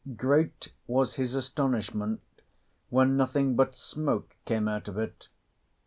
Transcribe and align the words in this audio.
Great 0.15 0.69
was 0.87 1.13
his 1.13 1.35
astonishment 1.35 2.21
when 2.89 3.15
nothing 3.15 3.55
but 3.55 3.75
smoke 3.75 4.35
came 4.45 4.67
out 4.67 4.87
of 4.87 4.97
it. 4.97 5.27